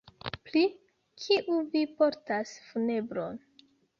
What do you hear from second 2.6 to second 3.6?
funebron?